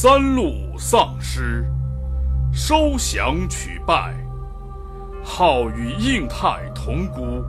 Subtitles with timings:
[0.00, 1.66] 三路丧失，
[2.52, 4.14] 收降取败，
[5.24, 7.44] 号与应泰同孤。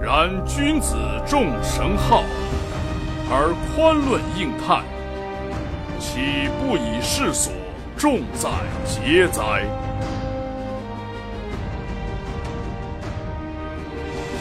[0.00, 0.94] 然君子
[1.26, 2.22] 重神号，
[3.28, 4.84] 而宽论应泰，
[5.98, 7.52] 岂不以世所
[7.96, 8.48] 重在
[8.84, 9.66] 节哉？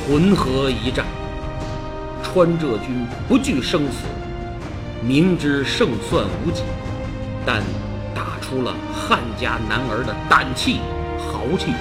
[0.05, 1.07] 浑河一战，
[2.21, 4.05] 川浙军不惧生死，
[5.01, 6.61] 明知胜算无几。
[7.45, 7.61] 但
[8.15, 10.79] 打出了汉家男儿的胆气、
[11.17, 11.73] 豪气，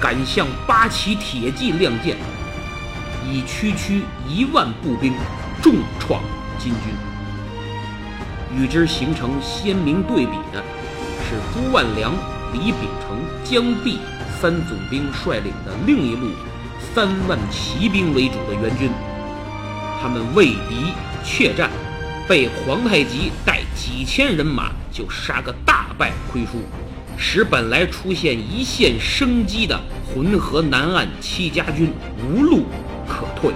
[0.00, 2.16] 敢向八旗铁骑亮剑，
[3.26, 5.14] 以区区一万步兵
[5.62, 6.20] 重创
[6.58, 6.92] 金军。
[8.54, 10.62] 与之形成鲜明对比的
[11.24, 12.12] 是朱万良、
[12.52, 13.98] 李秉成、江弼
[14.38, 16.28] 三总兵率领的另一路
[16.94, 18.90] 三万骑兵为主的援军，
[20.02, 20.92] 他们畏敌
[21.24, 21.70] 怯战。
[22.32, 26.62] 被皇太极带几千人马就杀个大败亏输，
[27.18, 31.90] 使本来出现一线生机的浑河南岸戚家军
[32.24, 32.64] 无路
[33.06, 33.52] 可退。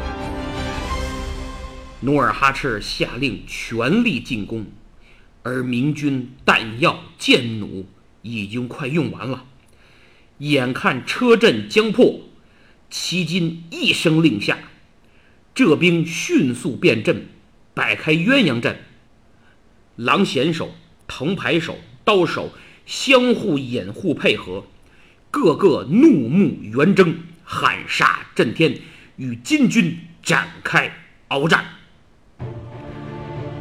[2.01, 4.67] 努尔哈赤下令全力进攻，
[5.43, 7.87] 而明军弹药箭弩
[8.21, 9.45] 已经快用完了，
[10.37, 12.21] 眼看车阵将破，
[12.91, 14.59] 戚军一声令下，
[15.55, 17.29] 这兵迅速变阵。
[17.77, 18.75] 摆开鸳鸯阵，
[19.97, 20.75] 狼衔手、
[21.07, 22.49] 藤牌手、刀手
[22.87, 24.65] 相互掩护配合，
[25.31, 27.15] 个个怒目圆睁，
[27.45, 28.75] 喊杀震天，
[29.17, 30.91] 与金军展开
[31.29, 31.67] 鏖战。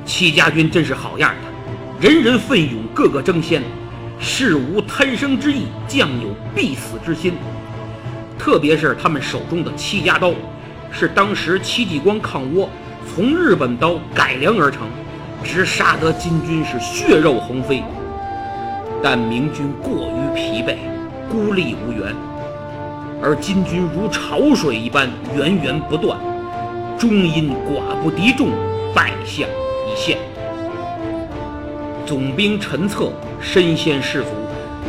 [0.06, 3.62] 戚家军真是好样的，人人奋勇，个个争先，
[4.18, 7.34] 事无贪生之意，将有必死之心。
[8.40, 10.34] 特别是他们手中的戚家刀，
[10.90, 12.70] 是当时戚继光抗倭。
[13.14, 14.88] 从日本刀改良而成，
[15.44, 17.84] 直杀得金军是血肉横飞。
[19.04, 20.78] 但明军过于疲惫，
[21.30, 22.14] 孤立无援，
[23.22, 26.20] 而金军如潮水一般源源不断，
[26.98, 28.50] 终因寡不敌众，
[28.94, 29.48] 败相
[29.88, 30.18] 一线。
[32.06, 34.30] 总兵陈策身先士卒，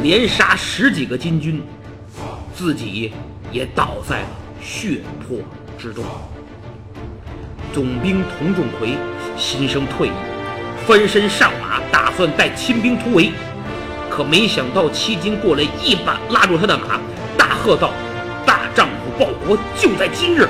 [0.02, 1.62] 连杀十几个金军，
[2.54, 3.12] 自己
[3.52, 4.28] 也倒在了
[4.60, 5.38] 血泊
[5.78, 6.04] 之中。
[7.76, 8.96] 总兵童仲奎
[9.36, 10.12] 心生退意，
[10.86, 13.30] 翻身上马，打算带亲兵突围。
[14.08, 16.98] 可没想到戚金过来一把拉住他的马，
[17.36, 17.92] 大喝道
[18.46, 20.48] ：“大丈夫报国就在今日！”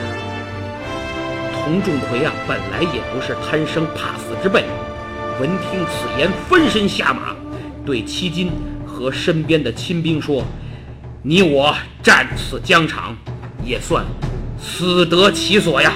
[1.53, 4.62] 童仲奎啊，本来也不是贪生怕死之辈，
[5.41, 7.34] 闻听此言，翻身下马，
[7.84, 8.53] 对戚金
[8.87, 10.44] 和身边的亲兵说
[11.25, 13.16] ：“你我战此疆场，
[13.64, 14.04] 也算
[14.60, 15.93] 死得其所呀。”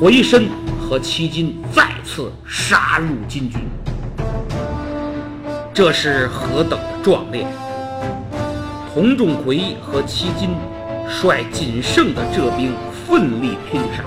[0.00, 0.48] 回身
[0.80, 3.60] 和戚金再次杀入金军，
[5.74, 7.44] 这是何等的壮烈！
[8.94, 10.50] 童仲奎和戚金
[11.08, 14.04] 率仅剩的浙兵奋力拼杀，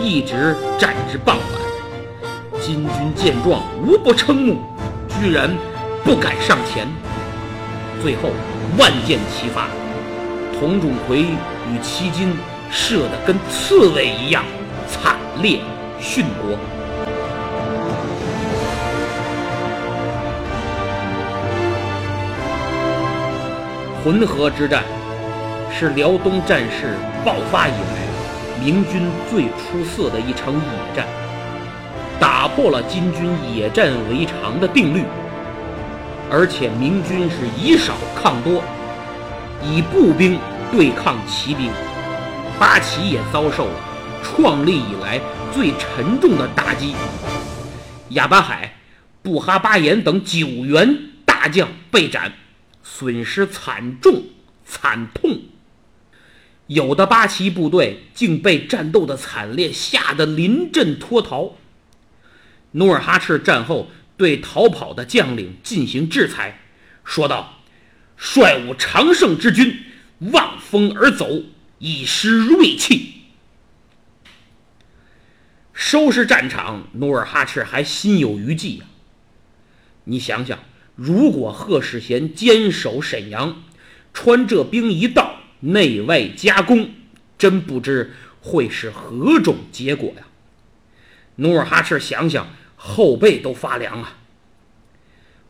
[0.00, 2.60] 一直战至傍晚。
[2.60, 4.58] 金军见状无不瞠目，
[5.08, 5.50] 居然
[6.04, 6.86] 不敢上前。
[8.00, 8.30] 最后
[8.78, 9.66] 万箭齐发，
[10.56, 12.32] 童仲奎与戚金
[12.70, 14.44] 射得跟刺猬一样。
[14.86, 15.60] 惨烈
[16.00, 16.58] 殉国。
[24.02, 24.84] 浑河之战
[25.76, 30.60] 是辽东战事爆发以来明军最出色的一场野
[30.94, 31.04] 战，
[32.20, 35.04] 打破了金军野战为常的定律。
[36.30, 38.62] 而且明军是以少抗多，
[39.62, 40.38] 以步兵
[40.72, 41.70] 对抗骑兵，
[42.58, 43.72] 八旗也遭受了
[44.26, 45.20] 创立以来
[45.54, 46.96] 最沉重的打击。
[48.10, 48.76] 亚巴海、
[49.22, 52.32] 布哈巴彦等九员大将被斩，
[52.82, 54.24] 损失惨重
[54.64, 55.42] 惨痛。
[56.66, 61.54] 有的八旗部队竟被战斗的惨烈吓得临阵脱逃。
[62.72, 66.60] 努尔哈赤战后对逃跑的将领进行制裁，
[67.04, 67.60] 说道
[68.18, 69.84] ：“率吾常胜之军
[70.32, 71.42] 望风而走，
[71.78, 73.12] 以失锐气。”
[75.76, 78.88] 收拾战场，努尔哈赤还心有余悸啊。
[80.04, 80.58] 你想想，
[80.94, 83.62] 如果贺世贤坚守沈阳，
[84.14, 86.88] 川浙兵一到，内外夹攻，
[87.36, 90.26] 真不知会是何种结果呀！
[91.36, 94.16] 努尔哈赤想想，后背都发凉啊。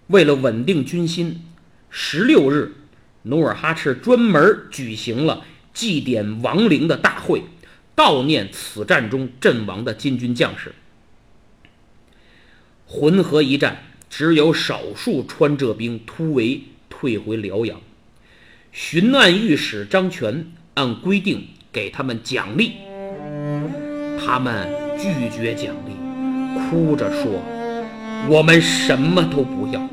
[0.09, 1.45] 为了稳定军心，
[1.89, 2.75] 十六日，
[3.23, 7.45] 努尔哈赤专门举行了祭奠亡灵的大会。
[7.97, 10.75] 悼念此战中阵亡的金军将士。
[12.87, 13.79] 浑河一战，
[14.11, 16.61] 只有少数川浙兵突围
[16.91, 17.81] 退回辽阳。
[18.71, 22.73] 巡按御史张全按规定给他们奖励，
[24.23, 24.69] 他们
[24.99, 25.93] 拒绝奖励，
[26.69, 27.43] 哭着说
[28.29, 29.89] ：“我们什么都不要，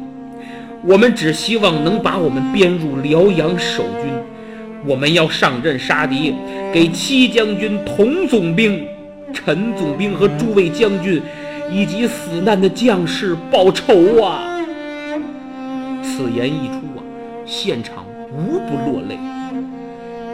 [0.84, 4.12] 我们只希望能把我们编入辽阳守军。”
[4.86, 6.34] 我们要上阵杀敌，
[6.74, 8.86] 给戚将军、童总兵、
[9.34, 11.22] 陈总兵和诸位将军
[11.72, 14.60] 以及死难的将士报仇啊！
[16.02, 17.02] 此言一出啊，
[17.46, 19.18] 现场无不落泪。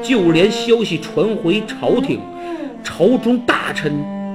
[0.02, 2.20] 就连消息传回朝廷，
[2.84, 3.94] 朝中大臣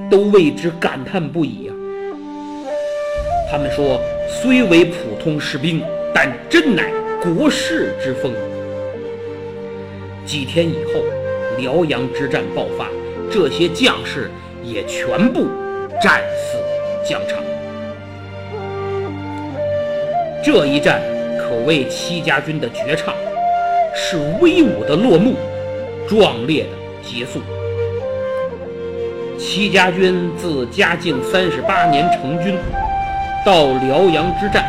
[0.09, 1.75] 都为之感叹不已啊。
[3.51, 5.81] 他们说：“虽为普通士兵，
[6.13, 6.89] 但真乃
[7.21, 8.31] 国士之风。”
[10.25, 11.03] 几天以后，
[11.57, 12.87] 辽阳之战爆发，
[13.31, 14.31] 这些将士
[14.63, 15.47] 也全部
[16.01, 16.57] 战死
[17.07, 17.37] 疆场。
[20.43, 21.01] 这一战
[21.39, 23.13] 可谓戚家军的绝唱，
[23.95, 25.35] 是威武的落幕，
[26.07, 26.69] 壮烈的
[27.01, 27.39] 结束。
[29.37, 32.57] 戚家军自嘉靖三十八年成军
[33.45, 34.65] 到辽阳之战，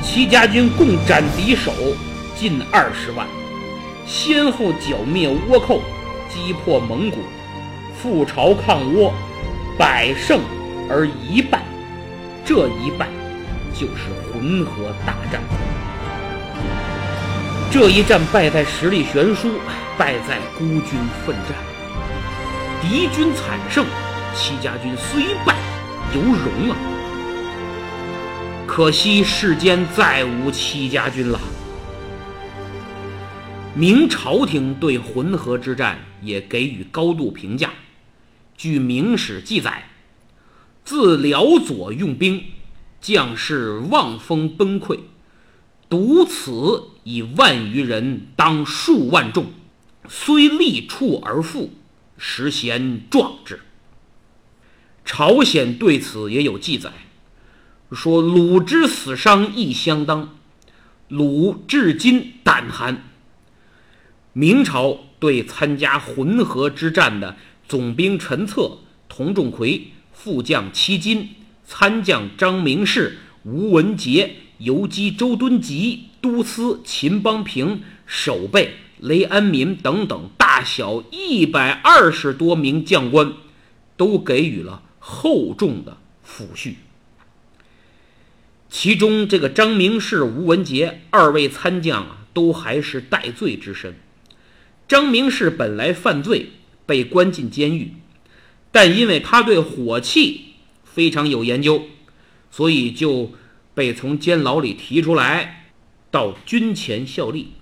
[0.00, 1.72] 戚家军共斩敌手
[2.36, 3.26] 近二十万。
[4.12, 5.80] 先后剿灭倭寇，
[6.28, 7.16] 击破蒙古，
[7.98, 9.10] 覆巢抗倭，
[9.78, 10.38] 百胜
[10.90, 11.62] 而一败。
[12.44, 13.08] 这一败，
[13.72, 15.40] 就是浑河大战。
[17.70, 19.48] 这一战败在实力悬殊，
[19.96, 20.90] 败在孤军
[21.24, 21.56] 奋战。
[22.82, 23.86] 敌军惨胜，
[24.34, 25.56] 戚家军虽败
[26.14, 26.76] 犹荣啊！
[28.66, 31.40] 可惜世间再无戚家军了。
[33.74, 37.70] 明朝廷对浑河之战也给予高度评价。
[38.54, 39.88] 据《明史》记载，
[40.84, 42.44] 自辽左用兵，
[43.00, 44.98] 将士望风崩溃，
[45.88, 49.46] 独此以万余人当数万众，
[50.06, 51.72] 虽力处而复，
[52.18, 53.60] 实贤壮志。
[55.02, 56.92] 朝鲜对此也有记载，
[57.90, 60.36] 说鲁之死伤亦相当，
[61.08, 63.08] 鲁至今胆寒。
[64.34, 67.36] 明朝对参加浑河之战的
[67.68, 71.30] 总兵陈策、童仲奎、副将戚金、
[71.66, 83.34] 参将张明世、吴文杰、游击周敦吉、都司秦邦平、守备雷安民等等大小一百二十多名将官，
[83.98, 86.74] 都给予了厚重的抚恤。
[88.70, 93.94] 其中，这个张明世、吴文杰二位参将啊，都还是戴罪之身。
[94.92, 96.50] 张明士本来犯罪，
[96.84, 97.94] 被关进监狱，
[98.70, 100.48] 但因为他对火器
[100.84, 101.86] 非常有研究，
[102.50, 103.32] 所以就
[103.72, 105.70] 被从监牢里提出来，
[106.10, 107.52] 到军前效力。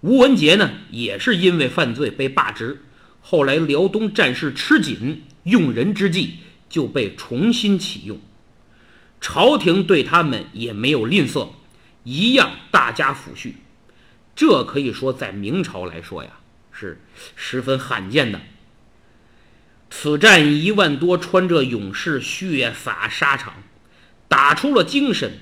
[0.00, 2.84] 吴文杰呢，也是因为犯罪被罢职，
[3.20, 6.36] 后来辽东战事吃紧，用人之际
[6.70, 8.18] 就被重新启用。
[9.20, 11.50] 朝廷对他们也没有吝啬，
[12.04, 13.52] 一样大加抚恤。
[14.38, 16.30] 这可以说，在明朝来说呀，
[16.70, 17.00] 是
[17.34, 18.40] 十分罕见的。
[19.90, 23.64] 此战一万多川浙勇士血洒沙场，
[24.28, 25.40] 打出了精神，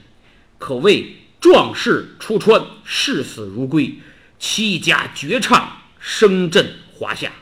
[0.56, 3.96] 可谓壮士出川，视死如归，
[4.38, 7.32] 七家绝唱，声震华夏。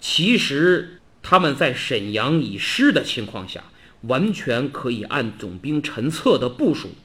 [0.00, 3.62] 其实他们在沈阳已失的情况下，
[4.00, 6.96] 完全可以按总兵陈策的部署，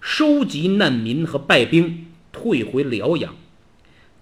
[0.00, 3.34] 收集难民和败兵，退回辽阳。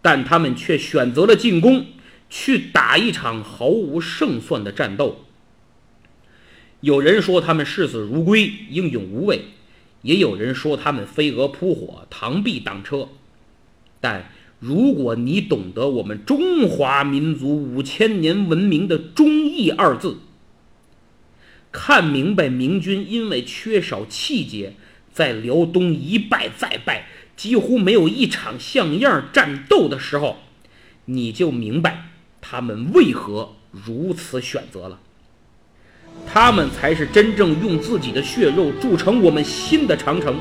[0.00, 1.86] 但他们却选择了进攻，
[2.28, 5.24] 去打一场毫无胜算的战斗。
[6.80, 9.38] 有人说他们视死如归，英勇无畏；
[10.02, 13.08] 也有人说他们飞蛾扑火，螳臂挡车。
[14.00, 20.18] 但如果你懂得我们中华民族五千年文明的忠义二字，
[21.72, 24.74] 看明白明军因为缺少气节，
[25.14, 27.06] 在辽东一败再败，
[27.36, 30.38] 几乎没有一场像样战斗的时候，
[31.06, 32.08] 你就明白
[32.40, 34.98] 他们为何如此选择了。
[36.26, 40.36] 他们才是真正用自己的血肉铸成我们新的长城，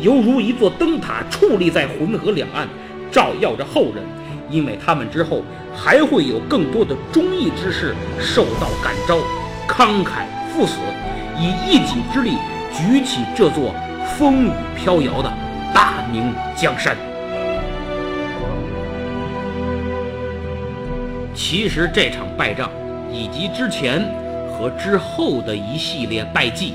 [0.00, 2.68] 犹如一座灯塔矗立在浑河两岸，
[3.10, 4.04] 照耀着后人。
[4.50, 5.42] 因为他们之后
[5.74, 9.16] 还会有更多的忠义之士受到感召，
[9.66, 10.26] 慷慨。
[10.52, 10.76] 赴死，
[11.38, 12.32] 以一己之力
[12.70, 13.74] 举起这座
[14.18, 15.32] 风雨飘摇的
[15.74, 16.96] 大明江山。
[21.34, 22.70] 其实这场败仗，
[23.10, 24.02] 以及之前
[24.50, 26.74] 和之后的一系列败绩，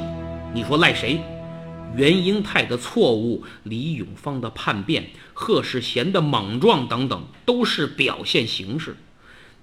[0.53, 1.19] 你说赖谁？
[1.95, 8.97] 袁英泰的错误、李永芳的叛变、贺世贤的莽撞等等，都是表现形式。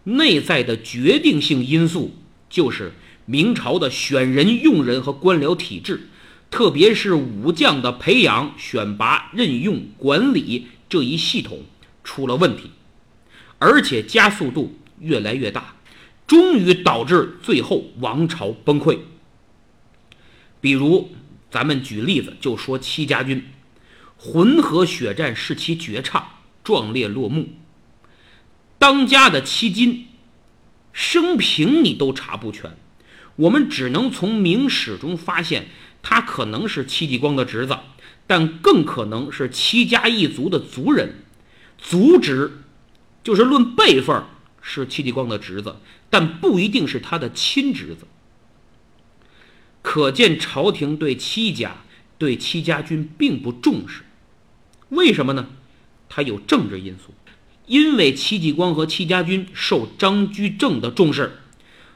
[0.04, 2.14] 内在的决定性因素
[2.48, 2.92] 就是。
[3.26, 6.08] 明朝的选人、用人和官僚体制，
[6.54, 11.64] 特别是武将的培养、选拔、任用、管理这一系统
[12.04, 12.70] 出了问题，
[13.58, 15.74] 而且加速度越来越大，
[16.28, 19.00] 终于导致最后王朝崩溃。
[20.60, 21.10] 比如，
[21.50, 23.46] 咱们举例子就说戚家军，
[24.16, 26.24] 浑河血战是其绝唱，
[26.62, 27.48] 壮烈落幕。
[28.78, 30.06] 当家的戚金，
[30.92, 32.76] 生平你都查不全。
[33.34, 35.66] 我们只能从明史中发现，
[36.04, 37.76] 他可能是戚继光的侄子，
[38.26, 41.24] 但更可能是戚家一族的族人。
[41.78, 42.58] 族侄
[43.24, 44.22] 就是论辈分
[44.62, 45.76] 是戚继光的侄子，
[46.10, 48.06] 但不一定是他的亲侄子。
[49.82, 51.78] 可见朝廷对戚家、
[52.16, 54.02] 对戚家军并不重视。
[54.90, 55.48] 为什么呢？
[56.08, 57.12] 他有政治因素，
[57.66, 61.40] 因为戚继光和戚家军受张居正的重视。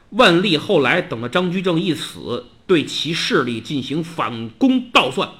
[0.09, 5.31] 万历后来等了张居正一死，对其势力进行反攻倒算。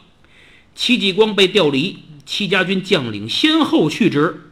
[0.74, 4.52] 戚继光被调离，戚家军将领先后去职。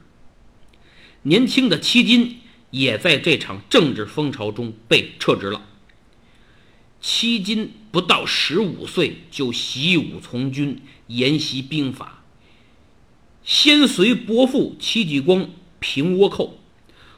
[1.23, 2.37] 年轻的戚金
[2.69, 5.65] 也在这场政治风潮中被撤职了。
[7.01, 12.23] 戚金不到十五岁就习武从军，研习兵法，
[13.43, 16.59] 先随伯父戚继光平倭寇。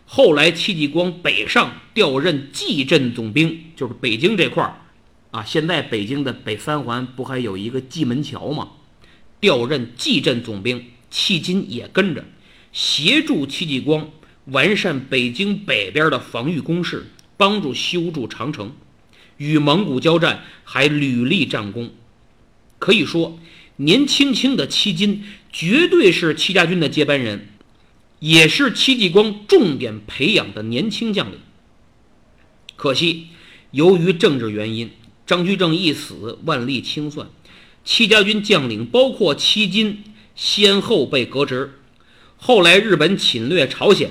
[0.05, 4.81] 后来，戚继光北上调任蓟镇总兵，就是北京这块儿
[5.31, 5.43] 啊。
[5.43, 8.71] 现在北京的北三环不还有一个蓟门桥吗？
[9.39, 12.25] 调任蓟镇总兵，戚金也跟着
[12.71, 14.09] 协助戚继光
[14.45, 17.07] 完善北京北边的防御工事，
[17.37, 18.75] 帮助修筑长城，
[19.37, 21.91] 与蒙古交战还屡立战功。
[22.77, 23.39] 可以说，
[23.77, 27.47] 年轻轻的戚金绝对是戚家军的接班人。
[28.19, 31.39] 也是戚继光重点培养的年轻将领。
[32.75, 33.27] 可惜，
[33.71, 34.91] 由于政治原因，
[35.29, 37.29] 张居正一死，万历清算，
[37.85, 40.03] 戚家军将领包括戚金
[40.35, 41.75] 先后被革职。
[42.35, 44.09] 后来日本侵略朝鲜，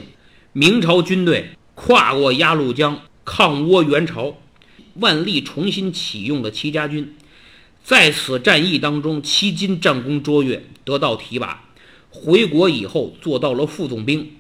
[0.53, 4.37] 明朝军队跨过鸭绿江抗倭援朝，
[4.95, 7.17] 万历重新启用了戚家军。
[7.83, 11.65] 在此战役当中，戚金战功卓越，得到提拔。
[12.11, 14.37] 回国以后做到了副总兵，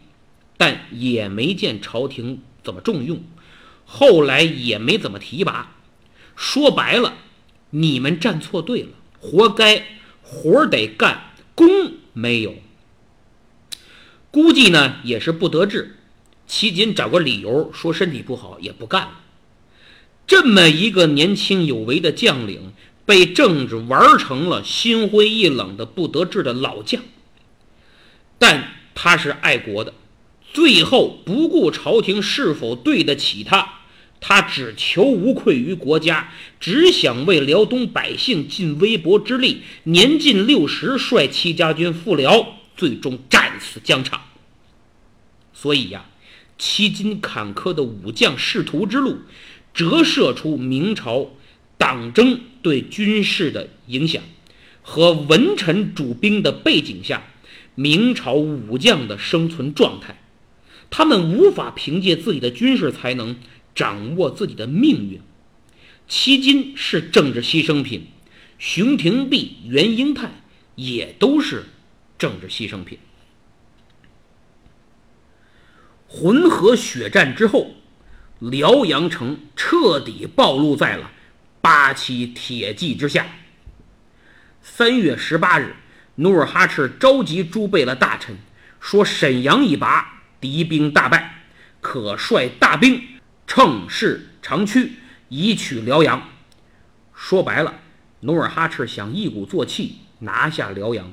[0.56, 3.20] 但也没见朝廷怎么重用，
[3.84, 5.74] 后来也没怎么提拔。
[6.38, 7.14] 说白了，
[7.70, 9.84] 你们站错队了，活该，
[10.22, 12.54] 活得干，功没有。
[14.30, 15.96] 估计呢也是不得志，
[16.46, 19.20] 齐锦找个理由说身体不好也不干了。
[20.28, 22.72] 这么一个年轻有为的将领，
[23.04, 27.02] 被政治玩成了心灰意冷的不得志的老将。
[28.38, 29.92] 但他是爱国的，
[30.52, 33.77] 最后不顾朝廷是否对得起他，
[34.20, 39.62] 他只求无愧于国家，只想为辽东百姓尽微薄之力。
[39.84, 44.22] 年近六十，率戚家军赴辽，最终战死疆场。
[45.52, 46.06] 所以呀，
[46.58, 49.18] 迄今坎坷的武将仕途之路，
[49.72, 51.30] 折射出明朝
[51.76, 54.22] 党争对军事的影响
[54.82, 57.22] 和文臣主兵的背景下。
[57.74, 60.20] 明朝武将的生存状态，
[60.90, 63.36] 他们无法凭借自己的军事才能
[63.78, 65.20] 掌握自己的命运。
[66.08, 68.08] 戚今是政治牺牲品，
[68.58, 70.32] 熊廷弼、袁英泰
[70.74, 71.66] 也都是
[72.18, 72.98] 政治牺牲品。
[76.08, 77.70] 浑河血战之后，
[78.40, 81.12] 辽阳城彻底暴露在了
[81.60, 83.28] 八旗铁骑之下。
[84.60, 85.76] 三月十八日，
[86.16, 88.36] 努尔哈赤召集诸贝勒大臣，
[88.80, 91.44] 说：“沈阳一拔，敌兵大败，
[91.80, 93.00] 可率大兵
[93.48, 94.92] 乘势长驱，
[95.28, 96.28] 以取辽阳。”
[97.12, 97.80] 说白了，
[98.20, 101.10] 努尔哈赤想一鼓作气拿下辽阳，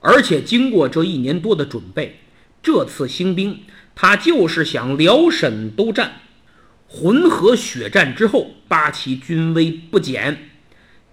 [0.00, 2.20] 而且经过这一年多的准备，
[2.62, 3.62] 这次兴兵。
[3.92, 6.20] 他就是想辽沈都占，
[6.86, 10.50] 浑河血战之后，八旗军威不减，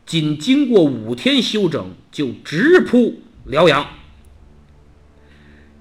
[0.06, 3.88] 仅经过五天休整，就直扑辽阳。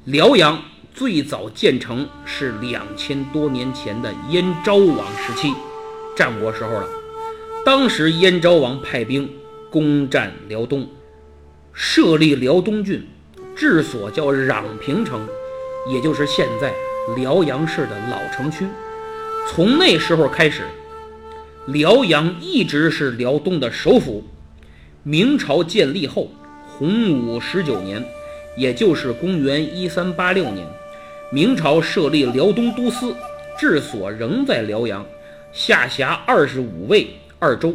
[0.05, 0.62] 辽阳
[0.97, 5.53] 最早建成是两千多年前的燕昭王时期，
[6.17, 6.88] 战国时候了。
[7.67, 9.31] 当时燕昭王派兵
[9.71, 10.88] 攻占辽东，
[11.75, 13.07] 设立辽东郡，
[13.55, 15.21] 治所叫壤平城，
[15.93, 16.73] 也就是现在。
[17.15, 18.67] 辽阳市的老城区，
[19.49, 20.62] 从那时候开始，
[21.67, 24.25] 辽阳一直是辽东的首府。
[25.03, 26.33] 明朝建立后，
[26.67, 28.03] 洪武十九年，
[28.57, 30.67] 也就是公元一三八六年，
[31.30, 33.14] 明朝设立辽东都司，
[33.59, 35.04] 治所仍在辽阳，
[35.52, 37.75] 下辖二十五卫二州。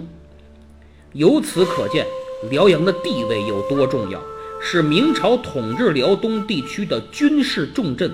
[1.13, 2.05] 由此可见，
[2.49, 4.21] 辽阳的地位有多重要，
[4.61, 8.11] 是明朝统治辽东地区的军事重镇。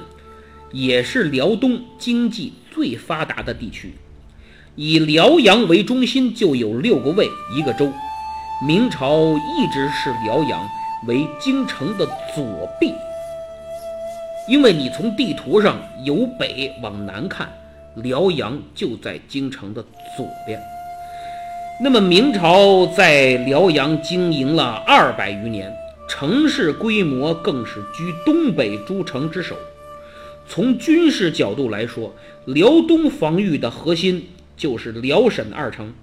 [0.72, 3.94] 也是辽东经济最发达的地区，
[4.76, 7.90] 以辽阳为中心就有六个卫一个州。
[8.68, 10.68] 明朝一直视辽阳
[11.08, 12.92] 为京城的左臂，
[14.48, 17.50] 因为你从地图上由北往南看，
[17.96, 19.84] 辽阳就在京城的
[20.16, 20.58] 左边。
[21.84, 25.72] 那么明朝在辽阳经营了二百余年，
[26.10, 29.56] 城市规模更是居东北诸城之首。
[30.48, 35.94] 从军事角度来说，辽东防御的核心就是辽沈二城。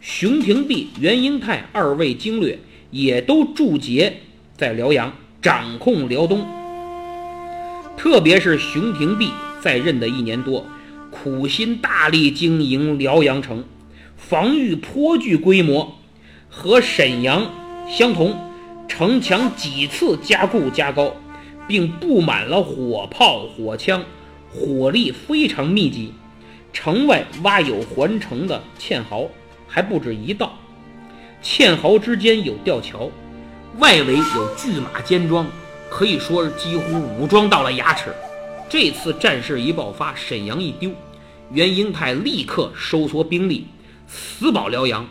[0.00, 2.58] 熊廷弼、袁英泰二位经略
[2.90, 4.12] 也都驻节
[4.56, 6.46] 在辽阳，掌控辽东。
[7.98, 10.64] 特别是熊廷弼在任的一年多，
[11.10, 13.64] 苦心大力经营辽阳城，
[14.16, 15.98] 防御颇具规模，
[16.48, 17.50] 和沈阳
[17.90, 18.34] 相同，
[18.88, 21.12] 城墙几次加固加高。
[21.66, 24.02] 并布满了火炮、火枪，
[24.50, 26.14] 火力非常密集。
[26.72, 29.28] 城外挖有环城的堑壕，
[29.66, 30.58] 还不止一道。
[31.42, 33.10] 堑壕之间有吊桥，
[33.76, 35.46] 外围有巨马坚桩，
[35.90, 38.12] 可以说是几乎武装到了牙齿。
[38.68, 40.90] 这次战事一爆发，沈阳一丢，
[41.50, 43.66] 袁英派立刻收缩兵力，
[44.06, 45.06] 死保辽阳。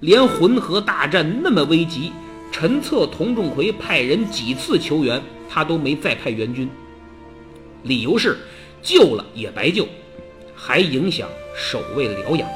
[0.00, 2.12] 连浑河大战那么危急，
[2.50, 5.20] 陈策、童仲奎派人几次求援。
[5.52, 6.70] 他都没再派援军，
[7.82, 8.38] 理由是
[8.80, 9.84] 救了也白救，
[10.54, 12.48] 还影响守卫辽阳。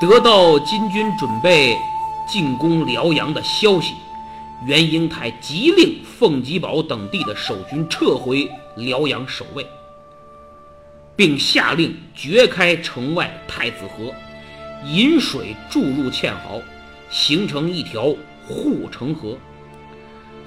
[0.00, 1.76] 得到金军准备
[2.26, 3.92] 进攻辽阳的消息，
[4.66, 9.66] 袁英台急令凤吉堡等地的守军撤回辽阳守卫，
[11.16, 14.12] 并下令掘开城外太子河，
[14.86, 16.62] 引水注入堑壕，
[17.10, 18.14] 形成一条
[18.46, 19.36] 护城河。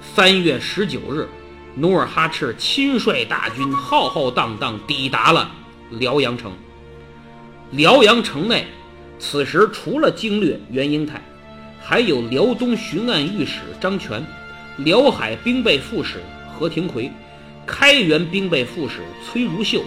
[0.00, 1.28] 三月十九日，
[1.74, 5.50] 努尔哈赤亲率大军浩浩荡荡抵达了
[5.90, 6.52] 辽阳城。
[7.72, 8.66] 辽阳城内，
[9.18, 11.20] 此时除了经略袁英台，
[11.88, 14.20] 还有辽东巡按御史张全、
[14.78, 16.20] 辽海兵备副使
[16.52, 17.08] 何廷魁、
[17.64, 19.84] 开元兵备副使崔如秀、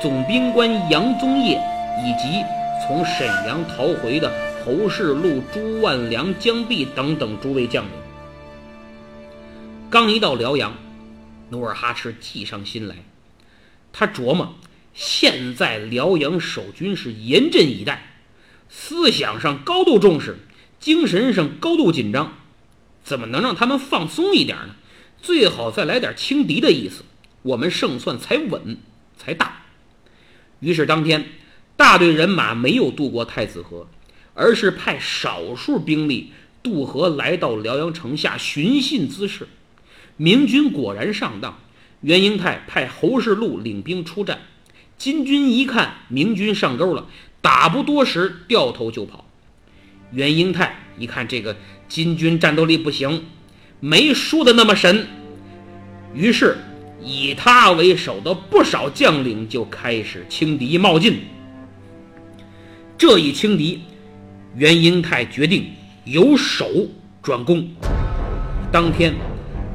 [0.00, 1.60] 总兵官杨宗业，
[2.04, 2.44] 以及
[2.86, 4.32] 从沈阳逃回的
[4.64, 7.90] 侯世禄、朱万良、江弼等等诸位将领。
[9.90, 10.72] 刚一到辽阳，
[11.48, 12.94] 努尔哈赤计上心来，
[13.92, 14.54] 他琢磨：
[14.94, 18.04] 现在辽阳守军是严阵以待，
[18.68, 20.38] 思想上高度重视，
[20.80, 22.32] 精神上高度紧张，
[23.04, 24.74] 怎么能让他们放松一点呢？
[25.20, 27.04] 最好再来点轻敌的意思，
[27.42, 28.78] 我们胜算才稳
[29.16, 29.64] 才大。
[30.60, 31.26] 于是当天，
[31.76, 33.86] 大队人马没有渡过太子河，
[34.32, 39.48] 而是派少数兵力渡河来到辽阳城下寻衅滋事。
[40.16, 41.58] 明军果然上当，
[42.00, 44.40] 袁英泰派侯世禄领兵出战，
[44.96, 47.06] 金军一看明军上钩了，
[47.42, 49.26] 打不多时掉头就跑。
[50.12, 51.56] 袁英泰一看这个
[51.88, 53.24] 金军战斗力不行，
[53.78, 55.06] 没输的那么神，
[56.14, 56.58] 于是
[57.02, 61.20] 以他为首的不少将领就开始轻敌冒进。
[62.98, 63.80] 这一轻敌，
[64.56, 65.64] 袁英泰决定
[66.04, 66.68] 由守
[67.22, 67.68] 转攻。
[68.70, 69.14] 当天，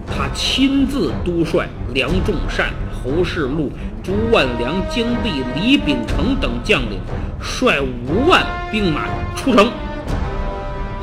[0.05, 3.71] 他亲自督率梁仲善、侯世禄、
[4.03, 6.99] 朱万良、姜弼、李秉成等将领，
[7.41, 9.71] 率五万兵马出城，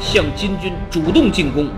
[0.02, 1.68] 向金军主动进攻。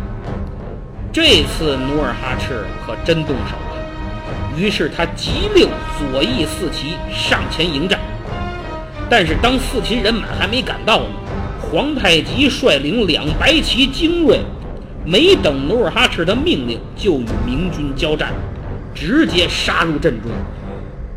[1.12, 8.00] 这次努尔哈赤可真动手了，于是他急令左翼四旗上前迎战。
[9.08, 11.06] 但是当四旗人马还没赶到呢，
[11.60, 14.40] 皇太极率领两白旗精锐，
[15.04, 18.32] 没等努尔哈赤的命令，就与明军交战，
[18.94, 20.32] 直接杀入阵中，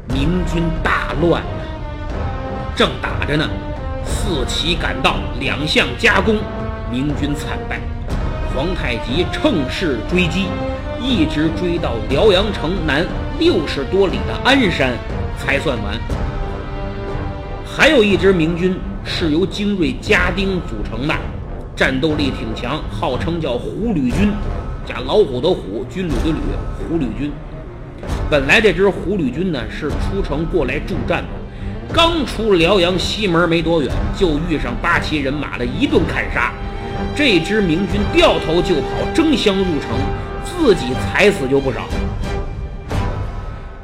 [0.09, 1.41] 明军大乱！
[2.75, 3.49] 正打着呢，
[4.05, 6.35] 四旗赶到，两相夹攻，
[6.91, 7.79] 明军惨败。
[8.55, 10.47] 皇太极乘势追击，
[11.01, 13.05] 一直追到辽阳城南
[13.37, 14.93] 六十多里的鞍山，
[15.37, 15.99] 才算完。
[17.65, 21.13] 还有一支明军是由精锐家丁组成的，
[21.75, 24.31] 战斗力挺强，号称叫虎旅军，
[24.83, 26.39] 加老虎的虎，军旅的旅，
[26.89, 27.31] 虎旅军。
[28.29, 36.51] 本来这支虎旅军呢是出城过来助战的，刚出辽阳西门没多远，就遇上八旗人马的一顿砍杀，
[37.15, 39.97] 这支明军掉头就跑，争相入城，
[40.43, 41.87] 自己踩死就不少。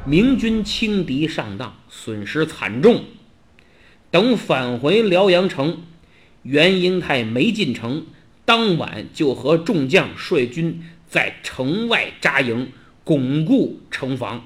[0.06, 3.04] 明军轻敌上当，损失惨重。
[4.12, 5.84] 等返回辽阳城，
[6.44, 8.06] 袁英泰没进城，
[8.46, 12.72] 当晚就和众将率军在城外扎营，
[13.04, 14.46] 巩固城防。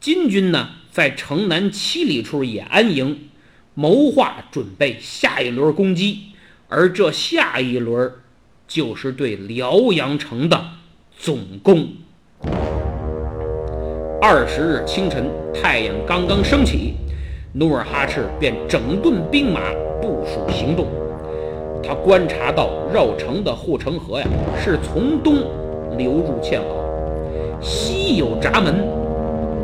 [0.00, 3.28] 金军呢，在城南七里处也安营，
[3.74, 6.28] 谋划准备下一轮攻击。
[6.68, 8.10] 而这下一轮，
[8.66, 10.60] 就是对辽阳城的
[11.16, 11.88] 总攻。
[14.20, 16.94] 二十日清晨，太阳刚刚升起。
[17.52, 19.60] 努尔哈赤便整顿兵马，
[20.02, 20.88] 部署行动。
[21.82, 24.26] 他观察到绕城的护城河呀，
[24.62, 25.36] 是从东
[25.96, 28.74] 流入堑壕，西有闸门，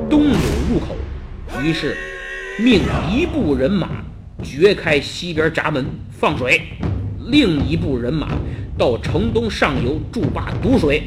[0.08, 0.36] 东有
[0.70, 0.94] 入口。
[1.60, 1.96] 于是
[2.60, 3.88] 命一部人马
[4.42, 6.62] 掘开西边闸门放水，
[7.26, 8.28] 另一部人马
[8.76, 11.02] 到城东上游筑坝堵水，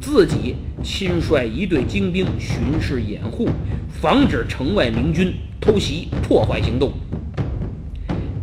[0.00, 3.48] 自己亲率一队精兵巡视掩护，
[3.88, 5.32] 防止城外明军。
[5.64, 6.92] 偷袭破坏行动，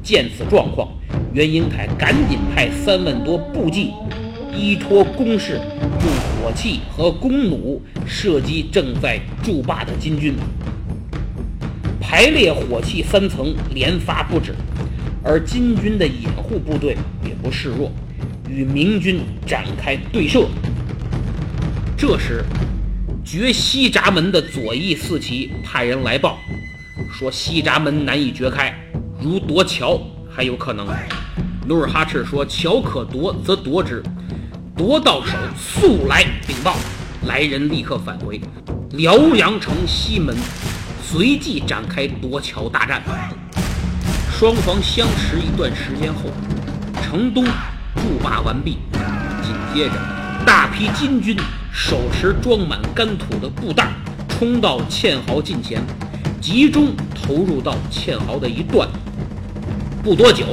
[0.02, 0.88] 见此状况，
[1.34, 3.92] 袁英泰赶紧派三万多步骑
[4.56, 10.34] 依托工事，用火器和弓弩射击正在筑坝的金军，
[12.00, 14.56] 排列火器三层，连发不止。
[15.24, 17.92] 而金军的掩护部队也不示弱，
[18.50, 20.48] 与明军展开对射。
[21.98, 22.44] 这时，
[23.26, 26.38] 掘西闸门的左翼四旗派人来报。
[27.12, 28.74] 说西闸门难以掘开，
[29.22, 30.88] 如夺桥还有可能。
[31.68, 34.02] 努尔哈赤说：“桥可夺，则夺之；
[34.76, 36.76] 夺到手，速来禀报。”
[37.28, 38.40] 来人立刻返回。
[38.92, 40.36] 辽阳城西门
[41.04, 43.04] 随即展开夺桥大战。
[44.40, 46.30] 双方相持一段时间后，
[47.02, 48.78] 城东筑坝完毕。
[49.44, 49.96] 紧接着，
[50.46, 51.36] 大批金军
[51.74, 53.90] 手持装满干土的布袋，
[54.30, 55.82] 冲到堑壕近前。
[56.40, 58.88] 集中投入到堑壕的一段，
[60.02, 60.46] 不多久，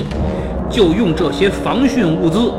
[0.68, 2.52] 就用这些防汛物资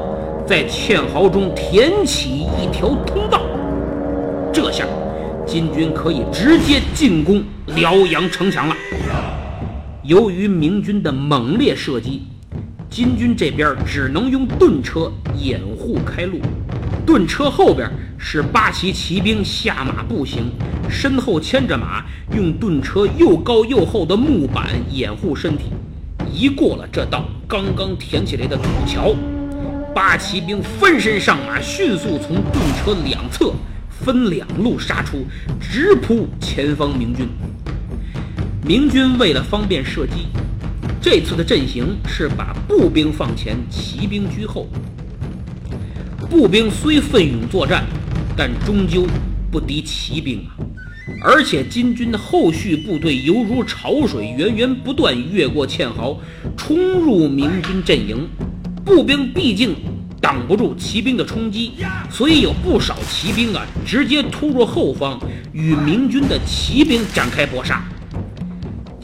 [0.48, 3.42] 在堑壕中填起一条通道。
[4.54, 4.86] 这下，
[5.46, 8.76] 金军可以直接进攻辽阳城墙了。
[10.08, 12.22] 由于明军的猛烈射击，
[12.89, 16.39] 金军这边只能用盾车掩护开路。
[17.06, 20.50] 盾车后边是八旗骑兵下马步行，
[20.89, 25.65] 身后牵着马，用盾车又高又厚的木板掩护身体。
[26.34, 29.13] 一过了这道刚刚填起来的土桥，
[29.93, 33.52] 八旗兵翻身上马，迅速从盾车两侧
[33.89, 35.26] 分两路杀出，
[35.60, 37.28] 直扑前方明军。
[38.67, 40.27] 明军为了方便射击，
[41.01, 44.67] 这次的阵型是把步兵放前，骑兵居后。
[46.30, 47.86] 步兵虽奋勇作战，
[48.36, 49.08] 但终究
[49.49, 50.60] 不敌骑兵啊！
[51.23, 56.19] 而且金军的后续部队犹如潮水，源源不断越过堑壕，
[56.58, 58.27] 冲入明军阵营。
[58.84, 59.77] 步兵毕竟
[60.19, 61.71] 挡不住骑兵的冲击，
[62.12, 65.17] 所以有不少骑兵啊，直接突入后方，
[65.53, 67.82] 与明军的骑兵展开搏杀。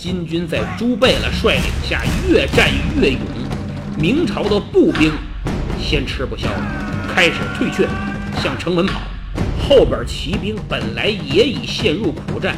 [0.04, 3.20] 金军在朱贝勒率领下越战越勇，
[3.98, 5.10] 明朝的步兵
[5.80, 7.06] 先吃不消了。
[7.16, 7.88] 开始退却，
[8.44, 9.00] 向城门跑。
[9.66, 12.54] 后边骑兵本来也已陷入苦战，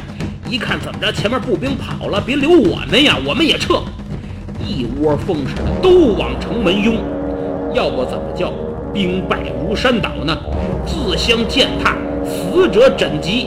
[0.50, 3.80] 一看怎么着，前面步兵跑了，别留我们呀，我们也撤。
[4.60, 6.96] 一窝蜂似的都往城门拥。
[7.72, 8.52] 要不怎么叫
[8.92, 10.36] 兵败如山倒呢？
[10.84, 13.46] 自相践踏，死者枕藉。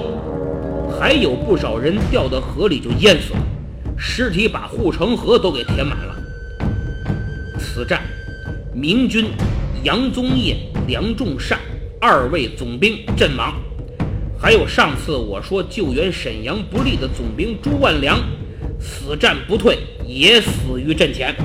[0.97, 3.39] 还有不少人掉到河里就淹死了，
[3.99, 6.15] 尸体把护城河都给填满了。
[7.59, 8.01] 此战，
[8.73, 9.25] 明军
[9.83, 10.55] 杨宗业、
[10.87, 11.59] 梁仲善
[11.99, 13.55] 二位总兵阵亡，
[14.39, 18.17] 还有上次我说救援沈阳不利的总兵朱万良，
[18.79, 21.35] 死战不退，也死于阵前。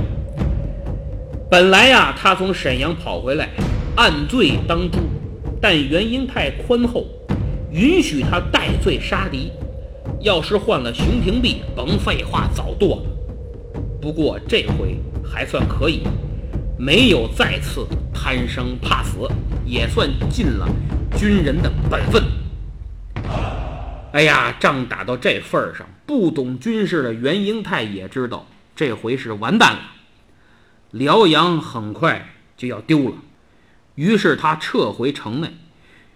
[1.50, 3.48] 本来呀，他从沈阳跑回来，
[3.96, 5.00] 按罪当诛，
[5.60, 7.06] 但袁英太宽厚。
[7.72, 9.50] 允许他戴罪杀敌，
[10.24, 13.02] 要是换了熊廷弼，甭废话，早剁了。
[14.00, 16.00] 不过这回还算可以，
[16.78, 19.28] 没有再次贪生怕死，
[19.66, 20.66] 也算尽了
[21.14, 22.24] 军人的本分。
[24.12, 29.80] 哎呀，仗打到这份儿上，不懂军事的袁英泰也知道这回是完蛋了，
[30.90, 33.16] 辽阳很快就要丢了。
[33.96, 35.52] 于是他撤回城内。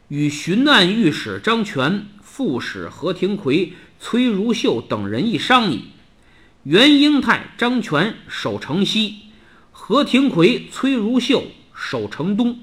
[0.09, 5.85] 与巡按御史张全、副使何廷魁、崔如秀等人一商议，
[6.63, 9.17] 袁英泰、张全守城西，
[9.73, 12.61] 何廷魁、崔如秀守城东。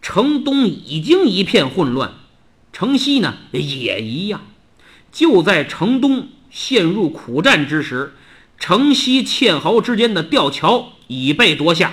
[0.00, 2.14] 城东已经一片混乱，
[2.72, 4.42] 城西呢也一样。
[5.12, 8.14] 就在城东陷入苦战之时，
[8.58, 11.92] 城西堑壕之间的吊桥已被夺下。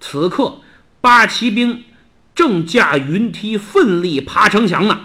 [0.00, 0.60] 此刻，
[1.00, 1.84] 八旗兵。
[2.34, 5.00] 正驾云梯奋力爬城墙呢，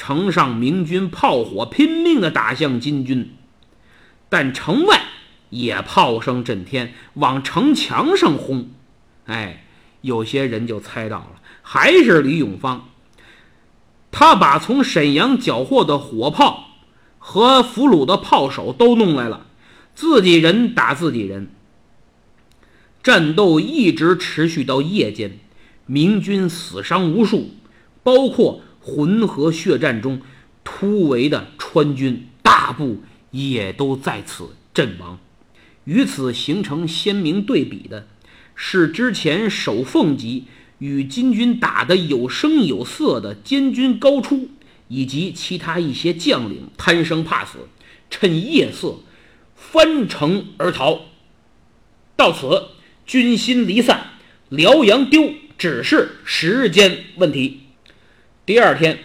[0.00, 3.34] 城上明军炮火拼命地打向金军，
[4.30, 5.02] 但城外
[5.50, 8.70] 也炮声震天，往城墙上轰。
[9.26, 9.66] 哎，
[10.00, 12.88] 有些人就猜到了，还是李永芳。
[14.10, 16.70] 他把从沈阳缴获的火炮
[17.18, 19.48] 和俘虏的炮手都弄来了，
[19.94, 21.50] 自己人打自己人。
[23.02, 25.38] 战斗一直持续到夜间。
[25.84, 27.50] 明军死伤无数，
[28.02, 30.20] 包括浑河血战中
[30.64, 35.18] 突围的川军大部也都在此阵亡。
[35.84, 38.06] 与此形成鲜明对比的
[38.54, 40.44] 是，之前守凤集
[40.78, 44.48] 与金军打得有声有色的监军高出，
[44.88, 47.68] 以及其他一些将领贪生怕死，
[48.10, 49.00] 趁夜色
[49.54, 51.00] 翻城而逃。
[52.16, 52.68] 到此，
[53.06, 54.10] 军心离散，
[54.48, 55.32] 辽阳丢。
[55.58, 57.60] 只是时间问题。
[58.50, 58.98] 第二天，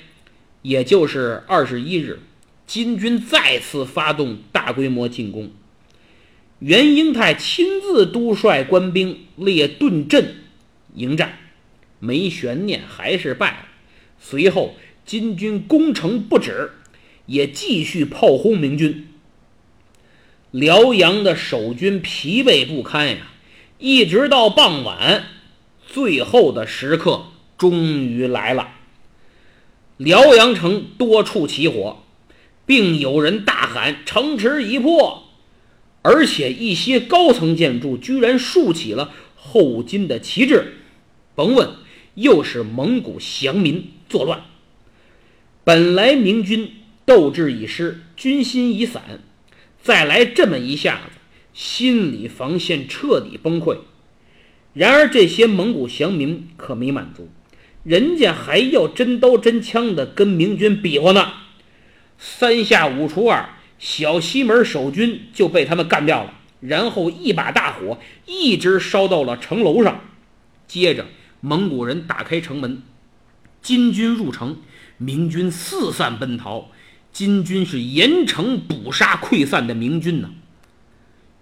[0.63, 2.19] 也就是二十一日，
[2.65, 5.51] 金军再次发动大规模进攻。
[6.57, 10.37] 袁英泰亲自督率官兵列盾阵
[10.95, 11.37] 迎战，
[11.99, 13.67] 没悬念，还是败了。
[14.19, 16.71] 随后，金军攻城不止，
[17.27, 19.09] 也继续炮轰明军。
[20.49, 23.17] 辽阳的守军疲惫不堪呀，
[23.77, 25.25] 一直到傍晚。
[25.85, 27.27] 最后的时刻
[27.59, 28.71] 终于来了。
[29.97, 32.03] 辽阳城多处起火，
[32.65, 35.23] 并有人大喊“城池已破”，
[36.03, 40.73] 而且一些高层建筑居然竖起了后金的旗帜。
[41.33, 41.69] 甭问，
[42.15, 44.43] 又是蒙古降民作乱。
[45.63, 46.71] 本来明军
[47.05, 49.21] 斗志已失，军心已散，
[49.81, 51.17] 再来这么一下子，
[51.53, 53.77] 心理防线彻底崩溃。
[54.73, 57.29] 然而，这些蒙古降民可没满足，
[57.85, 61.31] 人家还要真刀真枪的跟明军比划呢。
[62.17, 66.33] 三下五除二，小西门守军就被他们干掉了。
[66.61, 70.01] 然后一把大火一直烧到了城楼上。
[70.67, 71.05] 接着，
[71.41, 72.81] 蒙古人打开城门，
[73.61, 74.57] 金军入城，
[74.97, 76.71] 明军四散奔逃。
[77.13, 80.31] 金军是严惩捕杀溃散的明军呢。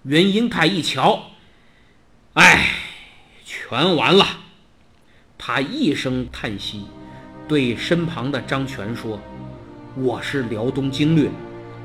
[0.04, 1.32] 袁英泰一瞧，
[2.34, 2.80] 哎。
[3.46, 4.43] 全完了，
[5.46, 6.86] 他一声叹息，
[7.50, 9.20] 对身旁的张全说
[9.94, 11.30] ：“我是辽东经略，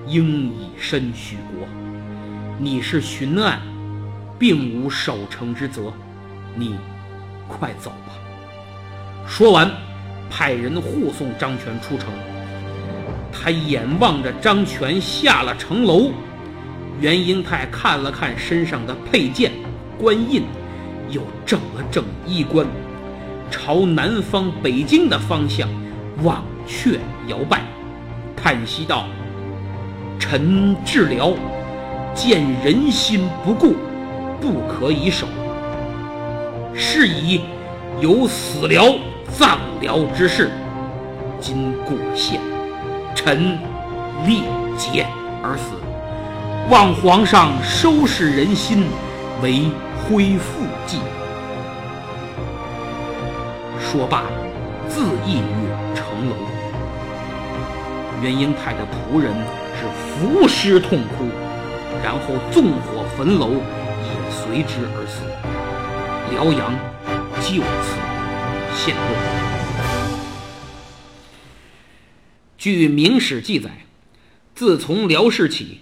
[0.07, 1.66] 应以身许国。
[2.57, 3.61] 你是巡按，
[4.38, 5.92] 并无守城之责，
[6.55, 6.77] 你
[7.49, 8.14] 快走吧。”
[9.27, 9.68] 说完，
[10.31, 12.12] 派人护送张全出城。
[13.33, 16.12] 他眼望着张全下了城楼，
[17.01, 19.51] 袁英泰看了看身上的佩剑、
[19.99, 20.44] 官印。
[21.11, 22.66] 又正了正衣冠，
[23.50, 25.68] 朝南方北京的方向
[26.22, 27.62] 忘却摇摆，
[28.37, 29.06] 叹息道
[30.18, 31.32] ：“臣治辽，
[32.14, 33.74] 见人心不顾，
[34.40, 35.26] 不可以守。
[36.74, 37.40] 是以
[38.00, 38.94] 有死辽、
[39.28, 40.50] 葬辽之事。
[41.40, 42.40] 今过现，
[43.14, 43.58] 臣
[44.26, 44.42] 力
[44.76, 45.06] 竭
[45.42, 45.72] 而死，
[46.70, 48.84] 望皇上收拾人心，
[49.42, 49.62] 为
[50.04, 50.98] 恢复计。
[53.90, 54.24] 说罢，
[54.87, 56.37] 自缢于城楼。
[58.22, 59.35] 袁英泰的仆人
[59.81, 61.24] 是伏尸痛哭，
[62.05, 65.22] 然后纵火焚楼，也随之而死。
[66.31, 66.74] 辽阳
[67.40, 67.96] 就此
[68.77, 69.03] 陷落。
[72.59, 73.70] 据《明史》记载，
[74.55, 75.81] 自从辽氏起，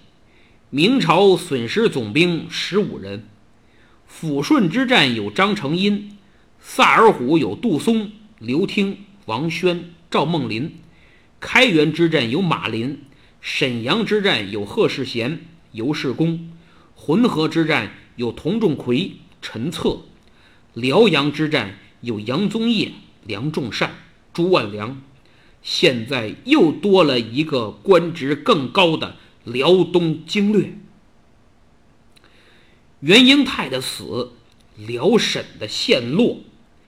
[0.70, 3.24] 明朝损失总兵十五人。
[4.08, 6.15] 抚顺之战有张承殷，
[6.60, 10.70] 萨尔浒有杜松、刘听、王宣、赵梦麟；
[11.40, 13.02] 开元之战有马林，
[13.40, 16.50] 沈阳之战有贺世贤、尤世功；
[16.94, 20.04] 浑河之战有童仲奎、陈策；
[20.74, 22.92] 辽阳之战有杨宗业、
[23.24, 23.94] 梁仲善、
[24.32, 25.00] 朱万良。
[25.62, 30.78] 现在又多了一个官职更高的辽东经略。
[33.00, 34.32] 袁英泰的死，
[34.76, 36.40] 辽沈的陷落，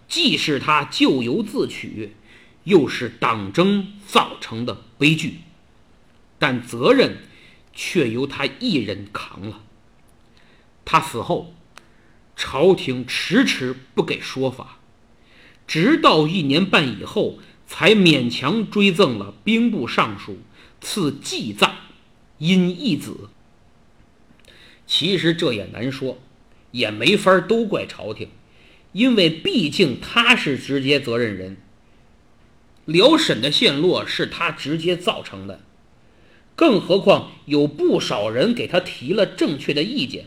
[0.08, 2.14] 既是他咎由自取，
[2.64, 5.38] 又是党争造成的悲剧，
[6.38, 7.18] 但责任
[7.72, 9.62] 却由他一人扛了。
[10.84, 11.54] 他死后，
[12.36, 14.78] 朝廷迟迟不给说法，
[15.66, 17.38] 直到一年半以后。
[17.70, 20.38] 才勉强追赠了兵部尚书，
[20.80, 21.74] 赐祭葬，
[22.38, 23.28] 因义子。
[24.86, 26.16] 其实这也难说，
[26.70, 28.28] 也没法都怪朝廷，
[28.92, 31.56] 因为毕竟他是直接责任人。
[32.84, 35.60] 辽沈的陷落是他直接造成的，
[36.54, 40.24] 更何况有不少人给他提了正确的意见，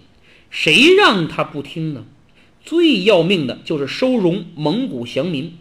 [0.50, 2.06] 谁让他不听呢？
[2.64, 5.58] 最要命的就是收容蒙古降民。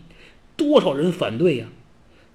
[0.56, 1.68] 多少人反对呀？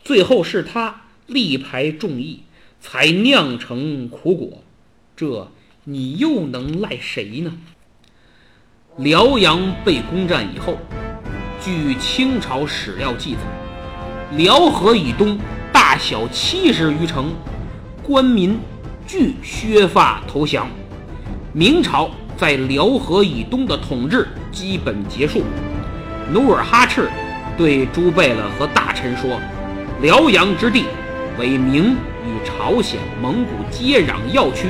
[0.03, 2.39] 最后是他力排众议，
[2.79, 4.63] 才酿成苦果。
[5.15, 5.51] 这
[5.83, 7.59] 你又能赖谁呢？
[8.99, 10.77] 辽阳被攻占以后，
[11.61, 13.41] 据清朝史料记载，
[14.37, 15.37] 辽河以东
[15.73, 17.33] 大小七十余城
[18.01, 18.57] 官民
[19.05, 20.69] 俱削发投降。
[21.51, 25.43] 明朝在辽河以东的统治基本结束。
[26.31, 27.09] 努尔哈赤。
[27.57, 29.39] 对朱贝勒和大臣说
[30.01, 30.83] ：“辽阳之地
[31.39, 34.67] 为明与朝鲜、蒙古接壤要区，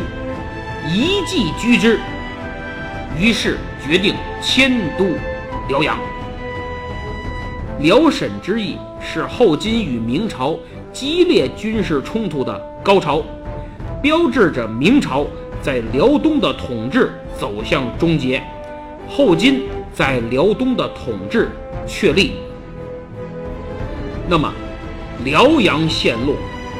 [0.88, 2.00] 一计居之。”
[3.20, 5.06] 于是决定迁都
[5.70, 6.00] 辽阳。
[7.80, 10.58] 辽沈之役是后金与明朝
[10.92, 13.22] 激烈军事冲突的高潮，
[14.02, 15.28] 标志着明朝
[15.62, 18.42] 在辽东的统治走向终结，
[19.08, 21.50] 后金在辽东的统治
[21.86, 22.38] 确立。
[24.28, 24.52] 那么，
[25.24, 26.36] 辽阳陷落，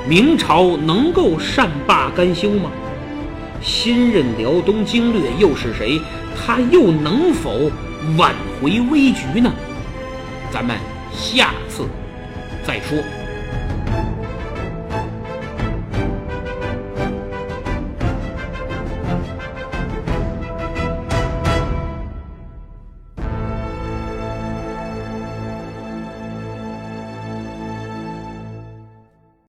[0.08, 2.72] 明朝能够善罢甘休吗？
[3.62, 6.00] 新任辽东经略又是谁？
[6.36, 7.72] 他又能否
[8.18, 9.52] 挽回危局呢？
[10.52, 10.78] 咱们
[11.12, 11.88] 下次
[12.66, 12.98] 再说。